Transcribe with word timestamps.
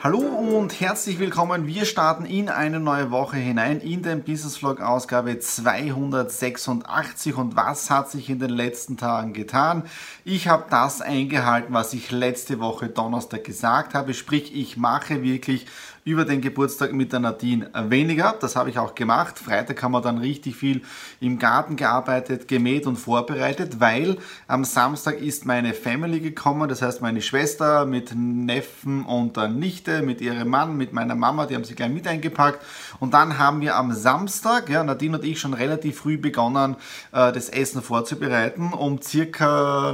Hallo 0.00 0.18
und 0.18 0.80
herzlich 0.80 1.20
willkommen. 1.20 1.68
Wir 1.68 1.84
starten 1.84 2.24
in 2.26 2.48
eine 2.48 2.80
neue 2.80 3.12
Woche 3.12 3.36
hinein 3.36 3.78
in 3.80 4.02
den 4.02 4.24
Business 4.24 4.56
Vlog 4.56 4.80
Ausgabe 4.80 5.38
286. 5.38 7.36
Und 7.36 7.54
was 7.54 7.88
hat 7.88 8.10
sich 8.10 8.28
in 8.28 8.40
den 8.40 8.50
letzten 8.50 8.96
Tagen 8.96 9.32
getan? 9.32 9.84
Ich 10.24 10.48
habe 10.48 10.64
das 10.70 11.02
eingehalten, 11.02 11.72
was 11.72 11.92
ich 11.92 12.10
letzte 12.10 12.58
Woche 12.58 12.88
Donnerstag 12.88 13.44
gesagt 13.44 13.94
habe. 13.94 14.12
Sprich, 14.12 14.56
ich 14.56 14.76
mache 14.76 15.22
wirklich 15.22 15.66
über 16.06 16.24
den 16.24 16.40
Geburtstag 16.40 16.92
mit 16.92 17.12
der 17.12 17.18
Nadine 17.18 17.68
weniger. 17.74 18.36
Das 18.40 18.54
habe 18.54 18.70
ich 18.70 18.78
auch 18.78 18.94
gemacht. 18.94 19.40
Freitag 19.40 19.82
haben 19.82 19.90
wir 19.90 20.00
dann 20.00 20.18
richtig 20.18 20.54
viel 20.54 20.82
im 21.18 21.40
Garten 21.40 21.74
gearbeitet, 21.74 22.46
gemäht 22.46 22.86
und 22.86 22.94
vorbereitet, 22.94 23.80
weil 23.80 24.16
am 24.46 24.64
Samstag 24.64 25.20
ist 25.20 25.46
meine 25.46 25.74
Family 25.74 26.20
gekommen. 26.20 26.68
Das 26.68 26.80
heißt, 26.80 27.02
meine 27.02 27.20
Schwester 27.22 27.86
mit 27.86 28.14
Neffen 28.14 29.04
und 29.04 29.36
der 29.36 29.48
Nichte, 29.48 30.02
mit 30.02 30.20
ihrem 30.20 30.48
Mann, 30.48 30.76
mit 30.76 30.92
meiner 30.92 31.16
Mama, 31.16 31.44
die 31.46 31.56
haben 31.56 31.64
sie 31.64 31.74
gleich 31.74 31.90
mit 31.90 32.06
eingepackt. 32.06 32.64
Und 33.00 33.12
dann 33.12 33.38
haben 33.38 33.60
wir 33.60 33.74
am 33.74 33.92
Samstag, 33.92 34.70
ja, 34.70 34.84
Nadine 34.84 35.18
und 35.18 35.24
ich 35.24 35.40
schon 35.40 35.54
relativ 35.54 35.98
früh 35.98 36.18
begonnen, 36.18 36.76
äh, 37.10 37.32
das 37.32 37.48
Essen 37.48 37.82
vorzubereiten. 37.82 38.72
Um 38.72 39.02
circa 39.02 39.92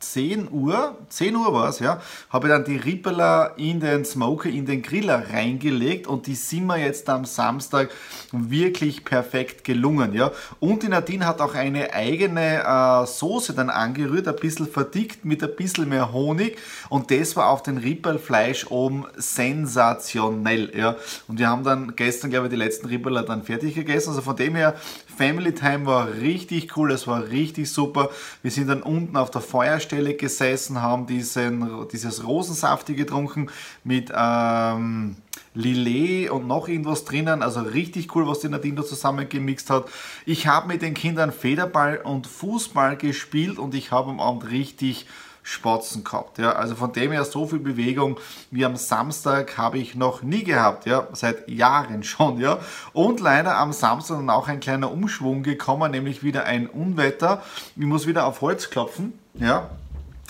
10 0.00 0.48
Uhr, 0.50 0.98
10 1.08 1.34
Uhr 1.34 1.54
war 1.54 1.70
es, 1.70 1.78
ja, 1.78 1.98
habe 2.28 2.48
ich 2.48 2.52
dann 2.52 2.64
die 2.64 2.76
Rippeler 2.76 3.54
in 3.56 3.80
den 3.80 4.04
Smoker, 4.04 4.50
in 4.50 4.66
den 4.66 4.82
Griller 4.82 5.29
reingelegt 5.32 6.06
und 6.06 6.26
die 6.26 6.34
sind 6.34 6.66
mir 6.66 6.78
jetzt 6.78 7.08
am 7.08 7.24
Samstag 7.24 7.90
wirklich 8.32 9.04
perfekt 9.04 9.64
gelungen. 9.64 10.14
Ja? 10.14 10.32
Und 10.58 10.82
die 10.82 10.88
Nadine 10.88 11.26
hat 11.26 11.40
auch 11.40 11.54
eine 11.54 11.92
eigene 11.92 12.62
äh, 12.62 13.06
Soße 13.06 13.54
dann 13.54 13.70
angerührt, 13.70 14.28
ein 14.28 14.36
bisschen 14.36 14.66
verdickt 14.66 15.24
mit 15.24 15.42
ein 15.42 15.54
bisschen 15.56 15.88
mehr 15.88 16.12
Honig 16.12 16.56
und 16.88 17.10
das 17.10 17.36
war 17.36 17.48
auf 17.48 17.62
den 17.62 17.78
Rippelfleisch 17.78 18.66
oben 18.70 19.06
sensationell. 19.16 20.72
Ja? 20.76 20.96
Und 21.28 21.38
wir 21.38 21.48
haben 21.48 21.64
dann 21.64 21.96
gestern, 21.96 22.30
glaube 22.30 22.46
ich, 22.46 22.50
die 22.50 22.56
letzten 22.56 22.86
Rippeler 22.86 23.22
dann 23.22 23.42
fertig 23.42 23.74
gegessen. 23.74 24.10
Also 24.10 24.22
von 24.22 24.36
dem 24.36 24.54
her, 24.54 24.74
Family 25.20 25.52
Time 25.52 25.84
war 25.84 26.14
richtig 26.14 26.76
cool, 26.78 26.92
es 26.92 27.06
war 27.06 27.28
richtig 27.28 27.70
super. 27.70 28.08
Wir 28.40 28.50
sind 28.50 28.68
dann 28.68 28.82
unten 28.82 29.18
auf 29.18 29.30
der 29.30 29.42
Feuerstelle 29.42 30.14
gesessen, 30.14 30.80
haben 30.80 31.06
diesen, 31.06 31.88
dieses 31.92 32.24
Rosensafti 32.26 32.94
getrunken 32.94 33.50
mit 33.84 34.10
ähm, 34.16 35.16
Lillet 35.54 36.30
und 36.30 36.46
noch 36.46 36.68
irgendwas 36.68 37.04
drinnen. 37.04 37.42
Also 37.42 37.60
richtig 37.60 38.14
cool, 38.14 38.26
was 38.26 38.40
die 38.40 38.48
Nadine 38.48 38.76
da 38.76 38.84
zusammengemixt 38.84 39.70
hat. 39.70 39.86
Ich 40.26 40.46
habe 40.46 40.68
mit 40.68 40.82
den 40.82 40.94
Kindern 40.94 41.32
Federball 41.32 41.98
und 41.98 42.26
Fußball 42.26 42.96
gespielt 42.96 43.58
und 43.58 43.74
ich 43.74 43.90
habe 43.90 44.10
am 44.10 44.20
Abend 44.20 44.50
richtig 44.50 45.06
Spatzen 45.42 46.04
gehabt. 46.04 46.38
Ja. 46.38 46.52
Also 46.52 46.74
von 46.74 46.92
dem 46.92 47.12
her 47.12 47.24
so 47.24 47.46
viel 47.46 47.58
Bewegung 47.58 48.18
wie 48.50 48.64
am 48.64 48.76
Samstag 48.76 49.56
habe 49.58 49.78
ich 49.78 49.94
noch 49.94 50.22
nie 50.22 50.44
gehabt, 50.44 50.86
ja, 50.86 51.08
seit 51.12 51.48
Jahren 51.48 52.02
schon. 52.02 52.40
Ja. 52.40 52.58
Und 52.92 53.20
leider 53.20 53.56
am 53.56 53.72
Samstag 53.72 54.18
dann 54.18 54.30
auch 54.30 54.48
ein 54.48 54.60
kleiner 54.60 54.92
Umschwung 54.92 55.42
gekommen, 55.42 55.90
nämlich 55.90 56.22
wieder 56.22 56.44
ein 56.44 56.66
Unwetter. 56.66 57.42
Ich 57.76 57.86
muss 57.86 58.06
wieder 58.06 58.26
auf 58.26 58.40
Holz 58.40 58.70
klopfen. 58.70 59.14
Ja, 59.34 59.70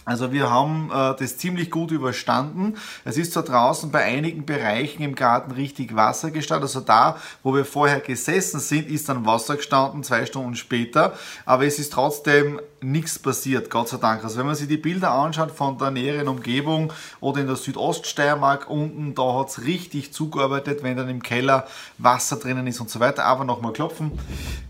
also 0.04 0.32
wir 0.32 0.50
haben 0.50 0.90
äh, 0.92 1.14
das 1.18 1.36
ziemlich 1.36 1.70
gut 1.70 1.90
überstanden. 1.90 2.76
Es 3.04 3.16
ist 3.16 3.32
zwar 3.32 3.42
draußen 3.42 3.90
bei 3.90 4.02
einigen 4.04 4.46
Bereichen 4.46 5.02
im 5.02 5.14
Garten 5.14 5.52
richtig 5.52 5.94
Wasser 5.94 6.30
gestanden. 6.30 6.64
Also 6.64 6.80
da, 6.80 7.16
wo 7.42 7.54
wir 7.54 7.64
vorher 7.64 8.00
gesessen 8.00 8.60
sind, 8.60 8.88
ist 8.88 9.08
dann 9.08 9.26
Wasser 9.26 9.56
gestanden, 9.56 10.02
zwei 10.02 10.24
Stunden 10.26 10.56
später. 10.56 11.12
Aber 11.44 11.66
es 11.66 11.78
ist 11.78 11.92
trotzdem 11.92 12.60
nichts 12.82 13.18
passiert, 13.18 13.70
Gott 13.70 13.88
sei 13.88 13.96
Dank. 13.96 14.24
Also 14.24 14.38
wenn 14.38 14.46
man 14.46 14.54
sich 14.54 14.68
die 14.68 14.76
Bilder 14.76 15.12
anschaut 15.12 15.50
von 15.50 15.78
der 15.78 15.90
näheren 15.90 16.28
Umgebung 16.28 16.92
oder 17.20 17.40
in 17.40 17.46
der 17.46 17.56
Südoststeiermark 17.56 18.68
unten, 18.68 19.14
da 19.14 19.38
hat 19.38 19.48
es 19.48 19.64
richtig 19.64 20.12
zugearbeitet, 20.12 20.82
wenn 20.82 20.96
dann 20.96 21.08
im 21.08 21.22
Keller 21.22 21.66
Wasser 21.98 22.36
drinnen 22.36 22.66
ist 22.66 22.80
und 22.80 22.90
so 22.90 23.00
weiter. 23.00 23.24
Aber 23.24 23.44
nochmal 23.44 23.72
klopfen. 23.72 24.12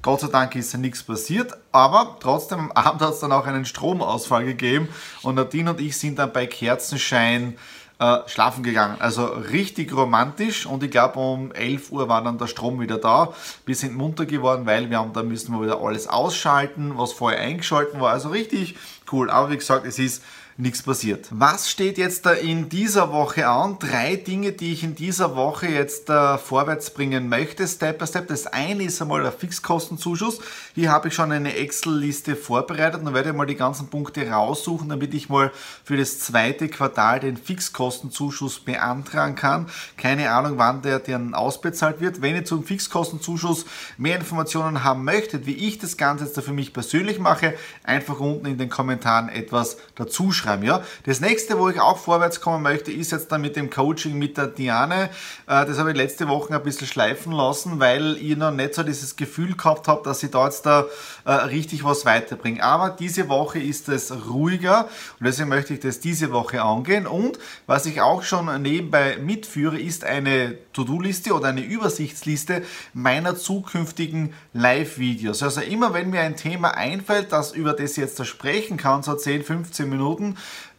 Gott 0.02 0.20
sei 0.20 0.28
Dank 0.28 0.54
ist 0.56 0.76
nichts 0.76 1.02
passiert. 1.02 1.52
Aber 1.72 2.16
trotzdem 2.20 2.58
am 2.58 2.72
Abend 2.72 3.00
hat 3.02 3.14
es 3.14 3.20
dann 3.20 3.32
auch 3.32 3.46
einen 3.46 3.64
Stromausfall 3.64 4.44
gegeben 4.44 4.88
und 5.22 5.36
Nadine 5.36 5.70
und 5.70 5.80
ich 5.80 5.96
sind 5.96 6.18
dann 6.18 6.32
bei 6.32 6.46
Kerzenschein 6.46 7.56
äh, 8.00 8.18
schlafen 8.26 8.62
gegangen. 8.62 8.96
Also 8.98 9.26
richtig 9.26 9.94
romantisch 9.94 10.64
und 10.64 10.82
ich 10.82 10.90
glaube 10.90 11.20
um 11.20 11.52
11 11.52 11.92
Uhr 11.92 12.08
war 12.08 12.24
dann 12.24 12.38
der 12.38 12.46
Strom 12.46 12.80
wieder 12.80 12.96
da. 12.96 13.34
Wir 13.66 13.76
sind 13.76 13.94
munter 13.94 14.24
geworden, 14.24 14.64
weil 14.64 14.88
wir 14.88 14.98
haben, 14.98 15.12
da 15.12 15.22
müssen 15.22 15.52
wir 15.52 15.62
wieder 15.62 15.80
alles 15.80 16.08
ausschalten, 16.08 16.94
was 16.96 17.12
vorher 17.12 17.40
eingeschalten 17.40 18.00
war. 18.00 18.10
Also 18.12 18.30
richtig 18.30 18.76
cool. 19.12 19.30
Aber 19.30 19.50
wie 19.50 19.58
gesagt, 19.58 19.86
es 19.86 19.98
ist 19.98 20.24
nichts 20.60 20.82
passiert. 20.82 21.26
Was 21.30 21.70
steht 21.70 21.98
jetzt 21.98 22.26
da 22.26 22.32
in 22.32 22.68
dieser 22.68 23.12
Woche 23.12 23.48
an? 23.48 23.78
Drei 23.78 24.16
Dinge, 24.16 24.52
die 24.52 24.72
ich 24.72 24.84
in 24.84 24.94
dieser 24.94 25.34
Woche 25.34 25.68
jetzt 25.68 26.10
äh, 26.10 26.38
vorwärts 26.38 26.90
bringen 26.90 27.28
möchte, 27.28 27.66
Step 27.66 27.98
by 27.98 28.06
Step. 28.06 28.28
Das 28.28 28.46
eine 28.46 28.84
ist 28.84 29.00
einmal 29.00 29.22
der 29.22 29.32
Fixkostenzuschuss. 29.32 30.40
Hier 30.74 30.90
habe 30.92 31.08
ich 31.08 31.14
schon 31.14 31.32
eine 31.32 31.56
Excel-Liste 31.56 32.36
vorbereitet 32.36 33.02
und 33.02 33.14
werde 33.14 33.32
mal 33.32 33.46
die 33.46 33.56
ganzen 33.56 33.88
Punkte 33.88 34.28
raussuchen, 34.28 34.88
damit 34.88 35.14
ich 35.14 35.28
mal 35.28 35.50
für 35.84 35.96
das 35.96 36.18
zweite 36.20 36.68
Quartal 36.68 37.20
den 37.20 37.36
Fixkostenzuschuss 37.36 38.60
beantragen 38.60 39.34
kann. 39.34 39.66
Keine 39.96 40.30
Ahnung, 40.30 40.58
wann 40.58 40.82
der 40.82 40.98
dann 40.98 41.34
ausbezahlt 41.34 42.00
wird. 42.00 42.20
Wenn 42.22 42.34
ihr 42.34 42.44
zum 42.44 42.64
Fixkostenzuschuss 42.64 43.64
mehr 43.96 44.16
Informationen 44.16 44.84
haben 44.84 45.04
möchtet, 45.04 45.46
wie 45.46 45.54
ich 45.54 45.78
das 45.78 45.96
Ganze 45.96 46.24
jetzt 46.24 46.40
für 46.40 46.52
mich 46.52 46.72
persönlich 46.72 47.18
mache, 47.18 47.54
einfach 47.82 48.20
unten 48.20 48.46
in 48.46 48.58
den 48.58 48.68
Kommentaren 48.68 49.28
etwas 49.28 49.78
dazu 49.94 50.32
schreiben 50.32 50.49
schreiben. 50.50 50.64
Ja? 50.64 50.82
Das 51.04 51.20
nächste, 51.20 51.58
wo 51.58 51.68
ich 51.68 51.80
auch 51.80 51.98
vorwärts 51.98 52.40
kommen 52.40 52.62
möchte, 52.62 52.92
ist 52.92 53.12
jetzt 53.12 53.30
dann 53.32 53.40
mit 53.40 53.56
dem 53.56 53.70
Coaching 53.70 54.18
mit 54.18 54.36
der 54.36 54.46
Diane. 54.46 55.10
Äh, 55.46 55.66
das 55.66 55.78
habe 55.78 55.90
ich 55.90 55.96
letzte 55.96 56.28
Woche 56.28 56.54
ein 56.54 56.62
bisschen 56.62 56.86
schleifen 56.86 57.32
lassen, 57.32 57.80
weil 57.80 58.16
ihr 58.18 58.36
noch 58.36 58.50
nicht 58.50 58.74
so 58.74 58.82
dieses 58.82 59.16
Gefühl 59.16 59.56
gehabt 59.56 59.88
habt, 59.88 60.06
dass 60.06 60.22
ich 60.22 60.30
da 60.30 60.44
jetzt 60.44 60.66
da 60.66 60.86
äh, 61.24 61.32
richtig 61.32 61.84
was 61.84 62.04
weiterbringe. 62.04 62.62
Aber 62.62 62.90
diese 62.90 63.28
Woche 63.28 63.58
ist 63.58 63.88
es 63.88 64.12
ruhiger 64.28 64.88
und 65.18 65.26
deswegen 65.26 65.48
möchte 65.48 65.74
ich 65.74 65.80
das 65.80 66.00
diese 66.00 66.32
Woche 66.32 66.62
angehen. 66.62 67.06
Und 67.06 67.38
was 67.66 67.86
ich 67.86 68.00
auch 68.00 68.22
schon 68.22 68.62
nebenbei 68.62 69.18
mitführe, 69.18 69.78
ist 69.78 70.04
eine 70.04 70.56
To-Do-Liste 70.72 71.32
oder 71.32 71.48
eine 71.48 71.62
Übersichtsliste 71.62 72.62
meiner 72.94 73.36
zukünftigen 73.36 74.34
Live-Videos. 74.52 75.42
Also 75.42 75.60
immer 75.60 75.92
wenn 75.94 76.10
mir 76.10 76.20
ein 76.20 76.36
Thema 76.36 76.76
einfällt, 76.76 77.32
das 77.32 77.52
über 77.52 77.72
das 77.72 77.92
ich 77.92 77.96
jetzt 77.98 78.18
da 78.18 78.24
sprechen 78.24 78.76
kann, 78.76 79.02
so 79.02 79.14
10, 79.14 79.44
15 79.44 79.88
Minuten, 79.88 80.29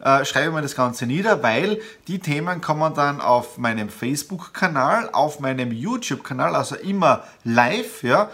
äh, 0.02 0.24
schreibe 0.24 0.48
ich 0.48 0.54
mir 0.54 0.62
das 0.62 0.74
Ganze 0.74 1.06
nieder, 1.06 1.42
weil 1.42 1.80
die 2.08 2.18
Themen 2.18 2.60
kommen 2.60 2.94
dann 2.94 3.20
auf 3.20 3.58
meinem 3.58 3.88
Facebook-Kanal, 3.88 5.10
auf 5.12 5.40
meinem 5.40 5.72
YouTube-Kanal, 5.72 6.54
also 6.56 6.76
immer 6.76 7.24
live, 7.44 8.02
ja, 8.02 8.30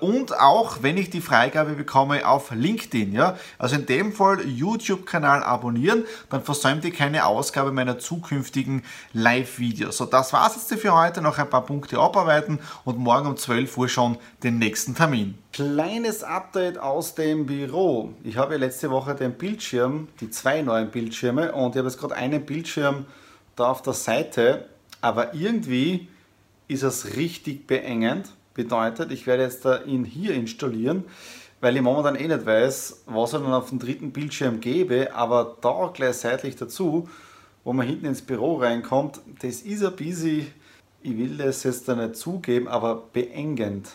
und 0.00 0.38
auch, 0.38 0.82
wenn 0.82 0.96
ich 0.96 1.10
die 1.10 1.20
Freigabe 1.20 1.72
bekomme, 1.72 2.28
auf 2.28 2.52
LinkedIn, 2.52 3.12
ja. 3.12 3.36
Also 3.58 3.74
in 3.74 3.86
dem 3.86 4.12
Fall 4.12 4.46
YouTube-Kanal 4.46 5.42
abonnieren, 5.42 6.04
dann 6.30 6.42
versäumt 6.42 6.84
ihr 6.84 6.92
keine 6.92 7.26
Ausgabe 7.26 7.72
meiner 7.72 7.98
zukünftigen 7.98 8.84
Live-Videos. 9.12 9.96
So, 9.96 10.04
das 10.04 10.32
war's 10.32 10.54
jetzt 10.54 10.80
für 10.80 10.94
heute, 10.96 11.20
noch 11.20 11.38
ein 11.38 11.50
paar 11.50 11.66
Punkte 11.66 11.98
abarbeiten 11.98 12.60
und 12.84 12.98
morgen 12.98 13.26
um 13.26 13.36
12 13.36 13.76
Uhr 13.76 13.88
schon 13.88 14.18
den 14.44 14.58
nächsten 14.58 14.94
Termin. 14.94 15.36
Kleines 15.52 16.22
Update 16.22 16.78
aus 16.78 17.16
dem 17.16 17.46
Büro. 17.46 18.12
Ich 18.22 18.36
habe 18.36 18.58
letzte 18.58 18.90
Woche 18.90 19.16
den 19.16 19.32
Bildschirm, 19.32 20.06
die 20.20 20.30
zwei 20.30 20.62
neuen 20.62 20.90
Bildschirme 20.92 21.52
und 21.52 21.74
ich 21.74 21.78
habe 21.78 21.88
jetzt 21.88 21.98
gerade 21.98 22.14
einen 22.14 22.46
Bildschirm 22.46 23.06
da 23.56 23.64
auf 23.70 23.82
der 23.82 23.94
Seite, 23.94 24.68
aber 25.00 25.34
irgendwie 25.34 26.08
ist 26.68 26.84
es 26.84 27.16
richtig 27.16 27.66
beengend. 27.66 28.28
Bedeutet, 28.56 29.12
ich 29.12 29.26
werde 29.26 29.42
jetzt 29.42 29.66
ihn 29.84 30.06
hier 30.06 30.32
installieren, 30.32 31.04
weil 31.60 31.76
ich 31.76 31.82
momentan 31.82 32.16
eh 32.16 32.26
nicht 32.26 32.46
weiß, 32.46 33.02
was 33.04 33.34
ich 33.34 33.38
dann 33.38 33.52
auf 33.52 33.68
dem 33.68 33.78
dritten 33.78 34.12
Bildschirm 34.12 34.60
gebe, 34.60 35.14
aber 35.14 35.58
da 35.60 35.90
gleich 35.92 36.16
seitlich 36.16 36.56
dazu, 36.56 37.06
wo 37.64 37.74
man 37.74 37.86
hinten 37.86 38.06
ins 38.06 38.22
Büro 38.22 38.56
reinkommt, 38.56 39.20
das 39.42 39.60
ist 39.60 39.84
ein 39.84 39.94
bisschen, 39.94 40.46
ich 41.02 41.18
will 41.18 41.36
das 41.36 41.64
jetzt 41.64 41.86
da 41.86 41.94
nicht 41.94 42.16
zugeben, 42.16 42.66
aber 42.66 42.94
beengend. 43.12 43.90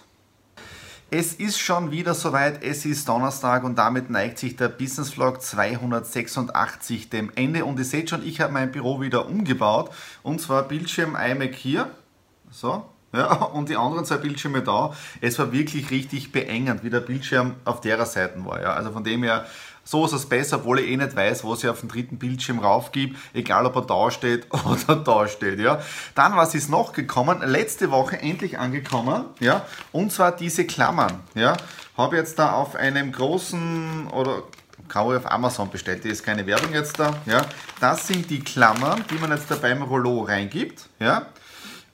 Es 1.10 1.34
ist 1.34 1.58
schon 1.58 1.90
wieder 1.90 2.14
soweit, 2.14 2.64
es 2.64 2.86
ist 2.86 3.10
Donnerstag 3.10 3.64
und 3.64 3.80
damit 3.80 4.12
neigt 4.12 4.38
sich 4.38 4.58
der 4.58 4.70
Business 4.70 5.10
Vlog 5.10 5.42
286 5.42 7.10
dem 7.10 7.32
Ende. 7.36 7.66
Und 7.66 7.80
ihr 7.80 7.86
seht 7.86 8.12
schon, 8.12 8.26
ich 8.26 8.40
habe 8.40 8.54
mein 8.54 8.72
Büro 8.72 9.02
wieder 9.02 9.28
umgebaut 9.28 9.90
und 10.22 10.40
zwar 10.40 10.68
Bildschirm 10.68 11.18
iMac 11.18 11.56
hier, 11.56 11.90
so, 12.52 12.86
ja, 13.14 13.34
und 13.54 13.70
die 13.70 13.78
anderen 13.78 14.06
zwei 14.06 14.18
Bildschirme 14.18 14.62
da. 14.62 14.94
Es 15.20 15.40
war 15.40 15.52
wirklich 15.52 15.92
richtig 15.92 16.32
beengend, 16.32 16.84
wie 16.84 16.90
der 16.90 17.02
Bildschirm 17.02 17.56
auf 17.66 17.82
derer 17.82 18.06
Seite 18.06 18.44
war. 18.46 18.62
Ja. 18.62 18.74
Also 18.74 18.92
von 18.92 19.04
dem 19.04 19.24
her 19.24 19.46
so 19.84 20.06
ist 20.06 20.14
es 20.14 20.28
besser, 20.28 20.58
obwohl 20.58 20.80
ich 20.80 20.90
eh 20.90 20.98
nicht 20.98 21.16
weiß, 21.16 21.44
was 21.44 21.64
ich 21.64 21.70
auf 21.70 21.80
dem 21.80 21.90
dritten 21.90 22.18
Bildschirm 22.20 22.60
raufgebe, 22.60 23.16
egal 23.34 23.66
ob 23.66 23.76
er 23.76 23.82
da 23.82 24.12
steht 24.12 24.48
oder 24.66 24.96
da 24.96 25.28
steht. 25.28 25.60
Ja. 25.60 25.82
Dann, 26.16 26.36
was 26.36 26.56
ist 26.56 26.70
noch 26.70 26.94
gekommen? 26.94 27.42
Letzte 27.44 27.92
Woche 27.92 28.22
endlich 28.22 28.60
angekommen, 28.60 29.26
ja, 29.40 29.66
und 29.92 30.12
zwar 30.12 30.36
diese 30.36 30.66
Klammern. 30.66 31.20
Ja. 31.34 31.58
Habe 31.98 32.16
jetzt 32.16 32.40
da 32.40 32.54
auf 32.54 32.76
einem 32.76 33.12
großen 33.12 34.08
oder 34.14 34.44
kann 34.88 35.10
ich 35.10 35.16
auf 35.16 35.32
Amazon 35.32 35.70
bestellt, 35.70 36.04
die 36.04 36.10
ist 36.10 36.24
keine 36.24 36.46
Werbung 36.46 36.74
jetzt 36.74 37.00
da. 37.00 37.14
Ja. 37.26 37.42
Das 37.80 38.08
sind 38.08 38.30
die 38.30 38.40
Klammern, 38.40 39.04
die 39.10 39.16
man 39.16 39.32
jetzt 39.32 39.50
da 39.50 39.56
beim 39.56 39.82
Rollo 39.82 40.22
reingibt. 40.22 40.86
Ja. 41.00 41.28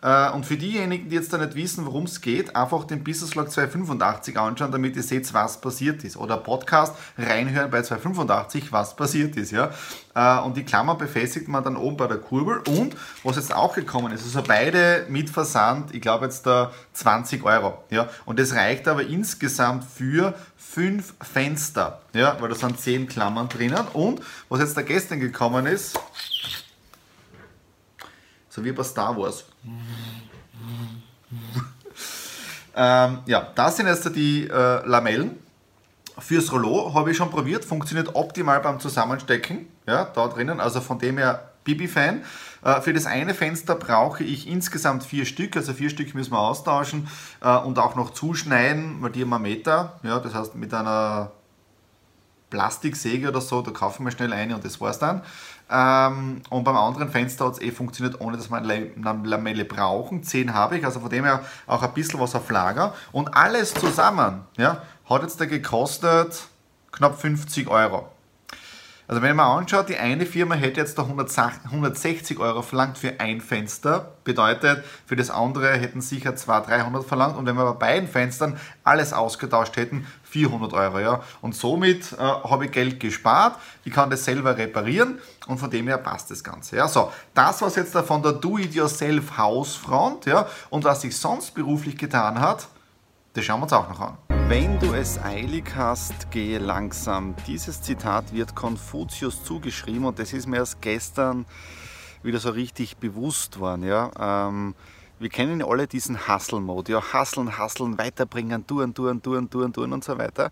Äh, 0.01 0.29
und 0.31 0.45
für 0.45 0.57
diejenigen, 0.57 1.09
die 1.09 1.15
jetzt 1.15 1.33
da 1.33 1.37
nicht 1.37 1.55
wissen, 1.55 1.85
worum 1.85 2.03
es 2.03 2.21
geht, 2.21 2.55
einfach 2.55 2.83
den 2.83 3.03
Business 3.03 3.35
Log 3.35 3.49
285 3.49 4.37
anschauen, 4.37 4.71
damit 4.71 4.95
ihr 4.95 5.03
seht, 5.03 5.33
was 5.33 5.59
passiert 5.59 6.03
ist. 6.03 6.17
Oder 6.17 6.37
Podcast 6.37 6.95
reinhören 7.17 7.71
bei 7.71 7.81
285, 7.81 8.71
was 8.71 8.95
passiert 8.95 9.35
ist. 9.35 9.51
Ja? 9.51 9.71
Äh, 10.13 10.39
und 10.43 10.55
die 10.55 10.63
Klammer 10.63 10.95
befestigt 10.95 11.47
man 11.47 11.63
dann 11.63 11.75
oben 11.75 11.97
bei 11.97 12.07
der 12.07 12.17
Kurbel. 12.17 12.59
Und 12.67 12.95
was 13.23 13.37
jetzt 13.37 13.53
auch 13.53 13.73
gekommen 13.73 14.11
ist, 14.13 14.23
also 14.23 14.43
beide 14.47 15.05
mit 15.09 15.29
Versand, 15.29 15.93
ich 15.95 16.01
glaube 16.01 16.25
jetzt 16.25 16.45
da 16.45 16.71
20 16.93 17.43
Euro. 17.43 17.83
Ja? 17.89 18.07
Und 18.25 18.39
das 18.39 18.53
reicht 18.53 18.87
aber 18.87 19.03
insgesamt 19.03 19.83
für 19.83 20.35
fünf 20.55 21.15
Fenster, 21.21 22.01
ja? 22.13 22.37
weil 22.39 22.49
da 22.49 22.55
sind 22.55 22.79
zehn 22.79 23.07
Klammern 23.07 23.49
drinnen. 23.49 23.87
Und 23.93 24.21
was 24.49 24.59
jetzt 24.59 24.77
da 24.77 24.83
gestern 24.83 25.19
gekommen 25.19 25.65
ist, 25.65 25.99
so 28.57 28.65
wie 28.65 28.71
bei 28.71 28.83
Star 28.83 29.15
Wars. 29.15 29.45
ähm, 32.75 33.19
ja, 33.27 33.51
das 33.53 33.77
sind 33.77 33.85
jetzt 33.85 34.15
die 34.15 34.47
äh, 34.47 34.85
Lamellen. 34.87 35.37
Fürs 36.17 36.51
Rollo 36.51 36.91
habe 36.95 37.11
ich 37.11 37.17
schon 37.17 37.29
probiert, 37.29 37.63
funktioniert 37.63 38.15
optimal 38.15 38.59
beim 38.61 38.79
Zusammenstecken. 38.79 39.67
Ja, 39.85 40.05
da 40.05 40.27
drinnen, 40.27 40.59
also 40.59 40.81
von 40.81 40.97
dem 40.97 41.19
her 41.19 41.51
Bibi-Fan. 41.65 42.23
Äh, 42.63 42.81
für 42.81 42.93
das 42.93 43.05
eine 43.05 43.35
Fenster 43.35 43.75
brauche 43.75 44.23
ich 44.23 44.47
insgesamt 44.47 45.03
vier 45.03 45.27
Stück, 45.27 45.55
also 45.55 45.73
vier 45.73 45.91
Stück 45.91 46.15
müssen 46.15 46.31
wir 46.31 46.39
austauschen 46.39 47.07
äh, 47.41 47.55
und 47.57 47.77
auch 47.77 47.93
noch 47.93 48.09
zuschneiden, 48.09 49.03
weil 49.03 49.11
die 49.11 49.21
haben 49.21 49.33
einen 49.33 49.43
Meter. 49.43 49.99
Ja, 50.01 50.17
das 50.17 50.33
heißt 50.33 50.55
mit 50.55 50.73
einer 50.73 51.31
Plastiksäge 52.49 53.27
oder 53.27 53.41
so, 53.41 53.61
da 53.61 53.69
kaufen 53.69 54.03
wir 54.03 54.11
schnell 54.11 54.33
eine 54.33 54.55
und 54.55 54.65
das 54.65 54.81
war's 54.81 54.97
dann. 54.97 55.21
Ähm, 55.69 56.41
und 56.49 56.63
beim 56.63 56.77
anderen 56.77 57.09
Fenster 57.09 57.45
hat 57.45 57.53
es 57.53 57.61
eh 57.61 57.71
funktioniert, 57.71 58.21
ohne 58.21 58.37
dass 58.37 58.49
wir 58.49 58.57
eine 58.57 58.91
Lamelle 59.23 59.65
brauchen. 59.65 60.23
10 60.23 60.53
habe 60.53 60.77
ich, 60.77 60.85
also 60.85 60.99
von 60.99 61.09
dem 61.09 61.25
her 61.25 61.41
auch 61.65 61.83
ein 61.83 61.93
bisschen 61.93 62.19
was 62.19 62.35
auf 62.35 62.49
Lager. 62.49 62.93
Und 63.11 63.35
alles 63.35 63.73
zusammen 63.73 64.45
ja, 64.57 64.81
hat 65.09 65.21
jetzt 65.23 65.39
da 65.41 65.45
gekostet 65.45 66.47
knapp 66.91 67.19
50 67.19 67.67
Euro. 67.69 68.09
Also 69.09 69.21
wenn 69.21 69.37
man 69.37 69.59
anschaut, 69.59 69.87
die 69.87 69.95
eine 69.95 70.25
Firma 70.25 70.55
hätte 70.55 70.81
jetzt 70.81 70.97
da 70.97 71.03
160 71.03 72.39
Euro 72.39 72.61
verlangt 72.61 72.97
für 72.97 73.21
ein 73.21 73.39
Fenster, 73.39 74.11
bedeutet, 74.25 74.83
für 75.05 75.15
das 75.15 75.29
andere 75.29 75.71
hätten 75.71 76.01
sicher 76.01 76.35
200, 76.35 76.69
300 76.69 77.05
verlangt 77.05 77.37
und 77.37 77.45
wenn 77.45 77.55
wir 77.55 77.73
bei 77.73 77.87
beiden 77.87 78.09
Fenstern 78.09 78.59
alles 78.83 79.13
ausgetauscht 79.13 79.77
hätten, 79.77 80.05
400 80.23 80.73
Euro. 80.73 80.99
Ja. 80.99 81.23
Und 81.41 81.55
somit 81.55 82.11
äh, 82.13 82.17
habe 82.17 82.65
ich 82.65 82.71
Geld 82.71 82.99
gespart, 82.99 83.57
ich 83.85 83.93
kann 83.93 84.09
das 84.09 84.25
selber 84.25 84.57
reparieren 84.57 85.19
und 85.47 85.57
von 85.57 85.71
dem 85.71 85.87
her 85.87 85.99
passt 85.99 86.29
das 86.29 86.43
Ganze. 86.43 86.75
Ja. 86.75 86.89
So, 86.89 87.09
das 87.33 87.61
was 87.61 87.77
jetzt 87.77 87.95
da 87.95 88.03
von 88.03 88.21
der 88.21 88.33
Do-It-Yourself 88.33 89.37
Hausfront 89.37 90.25
ja, 90.25 90.47
und 90.69 90.83
was 90.83 91.01
sich 91.01 91.15
sonst 91.15 91.53
beruflich 91.53 91.97
getan 91.97 92.41
hat, 92.41 92.67
das 93.33 93.45
schauen 93.45 93.59
wir 93.61 93.63
uns 93.63 93.73
auch 93.73 93.87
noch 93.87 94.01
an. 94.01 94.26
Wenn 94.49 94.79
du 94.79 94.93
es 94.93 95.19
eilig 95.19 95.75
hast, 95.75 96.31
gehe 96.31 96.57
langsam. 96.57 97.35
Dieses 97.47 97.81
Zitat 97.81 98.33
wird 98.33 98.55
Konfuzius 98.55 99.43
zugeschrieben 99.43 100.05
und 100.05 100.19
das 100.19 100.31
ist 100.31 100.47
mir 100.47 100.55
erst 100.55 100.81
gestern 100.81 101.45
wieder 102.23 102.39
so 102.39 102.51
richtig 102.51 102.95
bewusst 102.95 103.59
worden. 103.59 103.83
Ja? 103.83 104.09
Ähm, 104.17 104.73
wir 105.19 105.27
kennen 105.27 105.59
ja 105.59 105.67
alle 105.67 105.85
diesen 105.85 106.29
Hustle-Mode. 106.29 106.93
Ja, 106.93 107.01
hustlen, 107.13 107.59
hustlen, 107.59 107.97
weiterbringen, 107.97 108.65
tun, 108.65 108.93
tun, 108.93 109.21
tun, 109.21 109.49
tun, 109.49 109.73
tun 109.73 109.91
und 109.91 110.05
so 110.05 110.17
weiter. 110.17 110.49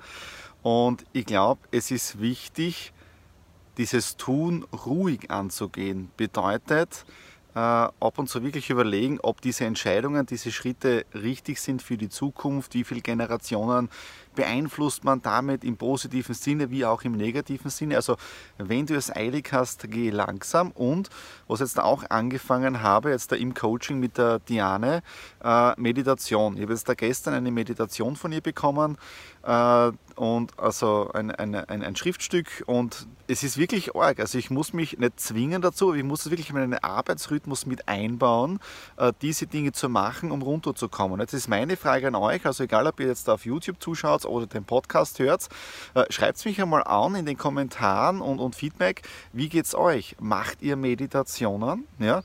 Und 0.61 1.05
ich 1.13 1.25
glaube, 1.25 1.61
es 1.71 1.89
ist 1.89 2.19
wichtig, 2.19 2.91
dieses 3.77 4.17
Tun 4.17 4.65
ruhig 4.85 5.31
anzugehen. 5.31 6.11
Bedeutet, 6.17 7.05
äh, 7.55 7.59
ab 7.59 8.17
und 8.17 8.27
zu 8.29 8.43
wirklich 8.43 8.69
überlegen, 8.69 9.19
ob 9.21 9.41
diese 9.41 9.65
Entscheidungen, 9.65 10.25
diese 10.25 10.51
Schritte 10.51 11.05
richtig 11.13 11.61
sind 11.61 11.81
für 11.81 11.97
die 11.97 12.09
Zukunft, 12.09 12.73
wie 12.73 12.83
viele 12.83 13.01
Generationen 13.01 13.89
beeinflusst 14.35 15.03
man 15.03 15.21
damit 15.21 15.63
im 15.63 15.77
positiven 15.77 16.35
Sinne 16.35 16.69
wie 16.71 16.85
auch 16.85 17.03
im 17.03 17.13
negativen 17.13 17.71
Sinne. 17.71 17.95
Also 17.95 18.17
wenn 18.57 18.85
du 18.85 18.95
es 18.95 19.15
eilig 19.15 19.49
hast, 19.51 19.89
geh 19.89 20.09
langsam 20.09 20.71
und 20.71 21.09
was 21.47 21.59
jetzt 21.59 21.79
auch 21.79 22.03
angefangen 22.09 22.81
habe, 22.81 23.11
jetzt 23.11 23.31
da 23.31 23.35
im 23.35 23.53
Coaching 23.53 23.99
mit 23.99 24.17
der 24.17 24.39
Diane, 24.39 25.01
äh, 25.43 25.79
Meditation. 25.79 26.55
Ich 26.55 26.63
habe 26.63 26.73
jetzt 26.73 26.87
da 26.89 26.93
gestern 26.93 27.33
eine 27.33 27.51
Meditation 27.51 28.15
von 28.15 28.31
ihr 28.31 28.41
bekommen, 28.41 28.97
äh, 29.45 29.91
und 30.15 30.57
also 30.57 31.11
ein, 31.13 31.29
ein, 31.29 31.55
ein, 31.55 31.83
ein, 31.83 31.95
Schriftstück 31.95 32.63
und 32.67 33.05
es 33.27 33.43
ist 33.43 33.57
wirklich 33.57 33.95
arg. 33.95 34.19
Also 34.19 34.37
ich 34.37 34.49
muss 34.49 34.71
mich 34.71 34.97
nicht 34.97 35.19
zwingen 35.19 35.61
dazu, 35.61 35.89
aber 35.89 35.97
ich 35.97 36.03
muss 36.03 36.25
es 36.25 36.31
wirklich 36.31 36.49
in 36.49 36.55
meinen 36.55 36.73
Arbeitsrhythmus 36.75 37.65
mit 37.65 37.87
einbauen, 37.87 38.59
äh, 38.97 39.11
diese 39.21 39.45
Dinge 39.45 39.73
zu 39.73 39.89
machen, 39.89 40.31
um 40.31 40.41
runterzukommen. 40.41 41.19
Jetzt 41.19 41.33
ist 41.33 41.47
meine 41.47 41.75
Frage 41.75 42.07
an 42.07 42.15
euch, 42.15 42.45
also 42.45 42.63
egal 42.63 42.87
ob 42.87 42.99
ihr 42.99 43.07
jetzt 43.07 43.29
auf 43.29 43.45
YouTube 43.45 43.81
zuschaut 43.81 44.24
oder 44.25 44.47
den 44.47 44.65
Podcast 44.65 45.19
hört, 45.19 45.47
äh, 45.93 46.03
schreibt 46.09 46.37
es 46.37 46.45
mich 46.45 46.61
einmal 46.61 46.83
an 46.83 47.15
in 47.15 47.25
den 47.25 47.37
Kommentaren 47.37 48.21
und, 48.21 48.39
und 48.39 48.55
Feedback, 48.55 49.01
wie 49.33 49.49
geht 49.49 49.65
es 49.65 49.75
euch? 49.75 50.15
Macht 50.19 50.61
ihr 50.61 50.75
Meditationen? 50.75 51.85
Ja? 51.99 52.21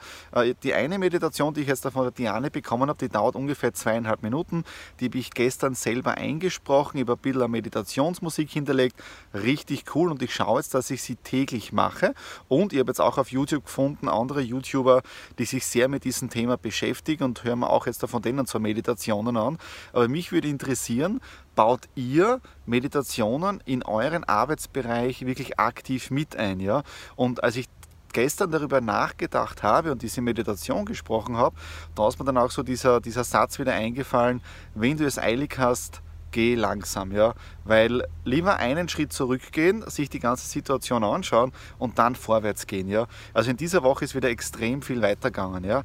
Die 0.62 0.74
eine 0.74 0.98
Meditation, 0.98 1.54
die 1.54 1.62
ich 1.62 1.68
jetzt 1.68 1.86
von 1.86 2.02
der 2.02 2.12
Diane 2.12 2.50
bekommen 2.50 2.88
habe, 2.88 2.98
die 2.98 3.08
dauert 3.08 3.36
ungefähr 3.36 3.72
zweieinhalb 3.72 4.22
Minuten, 4.22 4.64
die 5.00 5.06
habe 5.06 5.18
ich 5.18 5.30
gestern 5.30 5.74
selber 5.74 6.14
eingesprochen, 6.14 6.98
ich 6.98 7.02
habe 7.02 7.14
ein 7.14 7.18
bisschen 7.18 7.50
Meditationsmusik 7.50 8.50
hinterlegt. 8.50 8.96
Richtig 9.34 9.84
cool 9.94 10.10
und 10.10 10.22
ich 10.22 10.34
schaue 10.34 10.60
jetzt, 10.60 10.74
dass 10.74 10.90
ich 10.90 11.02
sie 11.02 11.16
täglich 11.16 11.72
mache. 11.72 12.14
Und 12.48 12.72
ich 12.72 12.78
habe 12.78 12.90
jetzt 12.90 13.00
auch 13.00 13.18
auf 13.18 13.30
YouTube 13.30 13.64
gefunden, 13.64 14.08
andere 14.08 14.40
YouTuber, 14.40 15.02
die 15.38 15.44
sich 15.44 15.66
sehr 15.66 15.88
mit 15.88 16.04
diesem 16.04 16.30
Thema 16.30 16.56
beschäftigen 16.56 17.24
und 17.24 17.44
hören 17.44 17.60
wir 17.60 17.70
auch 17.70 17.86
jetzt 17.86 18.04
von 18.06 18.22
denen 18.22 18.46
zur 18.46 18.60
Meditationen 18.60 19.36
an. 19.36 19.58
Aber 19.92 20.08
mich 20.08 20.32
würde 20.32 20.48
interessieren, 20.48 21.20
baut 21.54 21.88
ihr 21.94 22.40
Meditationen 22.66 23.62
in 23.64 23.82
euren 23.82 24.24
Arbeitsbereich 24.24 25.26
wirklich 25.26 25.58
aktiv 25.58 26.10
mit 26.10 26.36
ein? 26.36 26.60
Ja? 26.60 26.82
Und 27.16 27.42
als 27.44 27.56
ich 27.56 27.68
gestern 28.12 28.50
darüber 28.50 28.80
nachgedacht 28.80 29.62
habe 29.62 29.92
und 29.92 30.02
diese 30.02 30.20
Meditation 30.20 30.84
gesprochen 30.84 31.36
habe, 31.36 31.56
da 31.94 32.08
ist 32.08 32.18
mir 32.18 32.24
dann 32.24 32.38
auch 32.38 32.50
so 32.50 32.62
dieser, 32.62 33.00
dieser 33.00 33.24
Satz 33.24 33.58
wieder 33.58 33.72
eingefallen, 33.72 34.42
wenn 34.74 34.96
du 34.96 35.04
es 35.06 35.18
eilig 35.18 35.58
hast, 35.58 36.02
geh 36.30 36.54
langsam, 36.54 37.12
ja, 37.12 37.34
weil 37.64 38.04
lieber 38.24 38.56
einen 38.56 38.88
Schritt 38.88 39.12
zurückgehen, 39.12 39.82
sich 39.88 40.10
die 40.10 40.20
ganze 40.20 40.46
Situation 40.46 41.04
anschauen 41.04 41.52
und 41.78 41.98
dann 41.98 42.14
vorwärts 42.14 42.66
gehen, 42.66 42.88
ja. 42.88 43.06
Also 43.34 43.50
in 43.50 43.56
dieser 43.56 43.82
Woche 43.82 44.04
ist 44.04 44.14
wieder 44.14 44.28
extrem 44.28 44.82
viel 44.82 45.02
weitergegangen, 45.02 45.64
ja. 45.64 45.82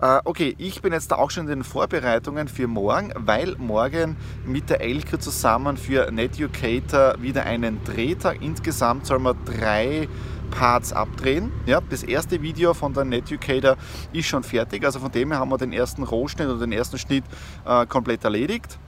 Äh, 0.00 0.20
okay, 0.24 0.54
ich 0.58 0.82
bin 0.82 0.92
jetzt 0.92 1.12
auch 1.12 1.30
schon 1.30 1.44
in 1.44 1.50
den 1.50 1.64
Vorbereitungen 1.64 2.48
für 2.48 2.66
morgen, 2.66 3.12
weil 3.16 3.54
morgen 3.56 4.16
mit 4.44 4.68
der 4.68 4.80
Elke 4.80 5.18
zusammen 5.18 5.76
für 5.76 6.10
Netucator 6.10 7.14
wieder 7.20 7.44
einen 7.44 7.82
Drehtag. 7.84 8.42
Insgesamt 8.42 9.06
soll 9.06 9.20
man 9.20 9.36
drei 9.44 10.08
Parts 10.52 10.92
abdrehen. 10.92 11.50
Ja, 11.66 11.80
das 11.88 12.02
erste 12.02 12.42
Video 12.42 12.74
von 12.74 12.92
der 12.92 13.04
Netucator 13.04 13.76
ist 14.12 14.26
schon 14.26 14.42
fertig, 14.42 14.84
also 14.84 15.00
von 15.00 15.10
dem 15.10 15.30
her 15.30 15.40
haben 15.40 15.50
wir 15.50 15.58
den 15.58 15.72
ersten 15.72 16.02
Rohschnitt 16.02 16.48
oder 16.48 16.60
den 16.60 16.72
ersten 16.72 16.98
Schnitt 16.98 17.24
äh, 17.64 17.86
komplett 17.86 18.22
erledigt. 18.24 18.78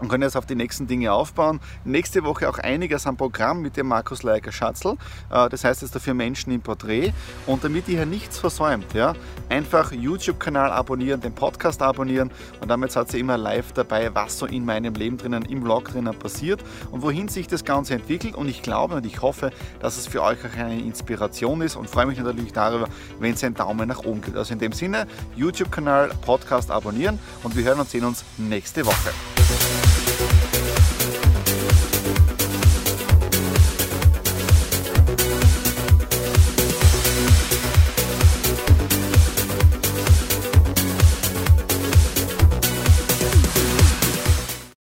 Und 0.00 0.08
können 0.08 0.22
jetzt 0.22 0.36
auf 0.36 0.46
die 0.46 0.54
nächsten 0.54 0.86
Dinge 0.86 1.12
aufbauen. 1.12 1.60
Nächste 1.84 2.24
Woche 2.24 2.48
auch 2.48 2.58
einiges 2.58 3.06
am 3.06 3.16
Programm 3.16 3.62
mit 3.62 3.76
dem 3.76 3.86
Markus 3.88 4.22
Leiker 4.22 4.52
Schatzl. 4.52 4.96
Äh, 5.30 5.48
das 5.48 5.64
heißt 5.64 5.82
jetzt 5.82 5.94
dafür 5.94 6.14
Menschen 6.14 6.52
im 6.52 6.60
Porträt. 6.60 7.12
Und 7.46 7.64
damit 7.64 7.88
ihr 7.88 7.98
hier 7.98 8.06
nichts 8.06 8.38
versäumt, 8.38 8.92
ja, 8.94 9.14
einfach 9.48 9.92
YouTube-Kanal 9.92 10.70
abonnieren, 10.70 11.20
den 11.20 11.34
Podcast 11.34 11.80
abonnieren 11.82 12.30
und 12.60 12.68
damit 12.68 12.92
seid 12.92 13.12
ihr 13.14 13.20
immer 13.20 13.38
live 13.38 13.72
dabei, 13.72 14.14
was 14.14 14.38
so 14.38 14.46
in 14.46 14.64
meinem 14.64 14.94
Leben 14.94 15.16
drinnen, 15.16 15.44
im 15.44 15.62
Vlog 15.62 15.84
drinnen 15.84 16.18
passiert 16.18 16.62
und 16.90 17.02
wohin 17.02 17.28
sich 17.28 17.46
das 17.46 17.64
Ganze 17.64 17.94
entwickelt. 17.94 18.34
Und 18.34 18.48
ich 18.48 18.62
glaube 18.62 18.96
und 18.96 19.06
ich 19.06 19.22
hoffe, 19.22 19.50
dass 19.80 19.96
es 19.96 20.06
für 20.06 20.22
euch 20.22 20.38
auch 20.44 20.58
eine 20.58 20.80
Inspiration 20.80 21.60
ist 21.62 21.76
und 21.76 21.88
freue 21.88 22.06
mich 22.06 22.18
natürlich 22.18 22.52
darüber, 22.52 22.88
wenn 23.20 23.34
es 23.34 23.44
einen 23.44 23.54
Daumen 23.54 23.88
nach 23.88 24.04
oben 24.04 24.22
gibt. 24.22 24.36
Also 24.36 24.52
in 24.52 24.58
dem 24.58 24.72
Sinne, 24.72 25.06
YouTube-Kanal, 25.36 26.10
Podcast 26.22 26.70
abonnieren 26.70 27.18
und 27.42 27.56
wir 27.56 27.64
hören 27.64 27.80
und 27.80 27.88
sehen 27.88 28.04
uns 28.04 28.24
nächste 28.38 28.84
Woche. 28.84 29.43
Thank 29.56 29.88
you. 29.88 29.93